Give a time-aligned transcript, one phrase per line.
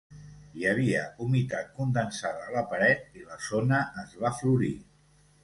[0.59, 4.73] Hi havia humitat condensada a la paret i la zona es va florir.